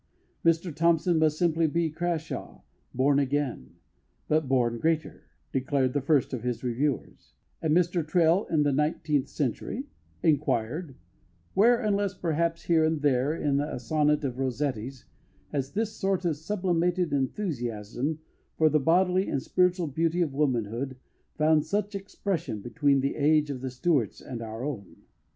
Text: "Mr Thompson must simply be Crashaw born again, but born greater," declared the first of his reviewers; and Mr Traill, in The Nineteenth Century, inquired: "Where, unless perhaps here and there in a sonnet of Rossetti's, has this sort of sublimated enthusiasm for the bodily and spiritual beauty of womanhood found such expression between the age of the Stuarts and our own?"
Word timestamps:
"Mr 0.43 0.75
Thompson 0.75 1.19
must 1.19 1.37
simply 1.37 1.67
be 1.67 1.91
Crashaw 1.91 2.61
born 2.91 3.19
again, 3.19 3.75
but 4.27 4.47
born 4.49 4.79
greater," 4.79 5.27
declared 5.51 5.93
the 5.93 6.01
first 6.01 6.33
of 6.33 6.41
his 6.41 6.63
reviewers; 6.63 7.33
and 7.61 7.77
Mr 7.77 8.03
Traill, 8.03 8.49
in 8.49 8.63
The 8.63 8.71
Nineteenth 8.71 9.27
Century, 9.27 9.83
inquired: 10.23 10.95
"Where, 11.53 11.79
unless 11.79 12.15
perhaps 12.15 12.63
here 12.63 12.83
and 12.83 13.03
there 13.03 13.35
in 13.35 13.59
a 13.59 13.77
sonnet 13.77 14.23
of 14.23 14.39
Rossetti's, 14.39 15.05
has 15.51 15.73
this 15.73 15.91
sort 15.95 16.25
of 16.25 16.35
sublimated 16.35 17.13
enthusiasm 17.13 18.21
for 18.57 18.69
the 18.69 18.79
bodily 18.79 19.29
and 19.29 19.39
spiritual 19.39 19.85
beauty 19.85 20.21
of 20.23 20.33
womanhood 20.33 20.95
found 21.35 21.63
such 21.63 21.93
expression 21.93 22.59
between 22.61 23.01
the 23.01 23.15
age 23.17 23.51
of 23.51 23.61
the 23.61 23.69
Stuarts 23.69 24.19
and 24.19 24.41
our 24.41 24.63
own?" 24.63 25.03